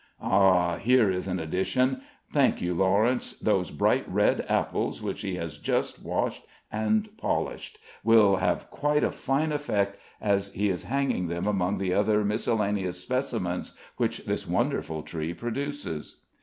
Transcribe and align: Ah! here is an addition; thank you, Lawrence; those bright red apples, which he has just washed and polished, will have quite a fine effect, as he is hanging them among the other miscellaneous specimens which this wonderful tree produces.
Ah! 0.19 0.77
here 0.77 1.11
is 1.11 1.27
an 1.27 1.39
addition; 1.39 2.01
thank 2.31 2.59
you, 2.59 2.73
Lawrence; 2.73 3.33
those 3.37 3.69
bright 3.69 4.03
red 4.11 4.43
apples, 4.49 4.99
which 4.99 5.21
he 5.21 5.35
has 5.35 5.59
just 5.59 6.03
washed 6.03 6.43
and 6.71 7.15
polished, 7.19 7.77
will 8.03 8.37
have 8.37 8.71
quite 8.71 9.03
a 9.03 9.11
fine 9.11 9.51
effect, 9.51 9.99
as 10.19 10.51
he 10.55 10.69
is 10.69 10.85
hanging 10.85 11.27
them 11.27 11.45
among 11.45 11.77
the 11.77 11.93
other 11.93 12.25
miscellaneous 12.25 12.99
specimens 12.99 13.77
which 13.97 14.25
this 14.25 14.47
wonderful 14.47 15.03
tree 15.03 15.35
produces. 15.35 16.15